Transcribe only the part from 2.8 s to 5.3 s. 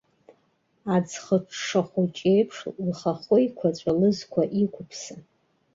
лхахәеиқәаҵәа лызқәа иқәыԥсан.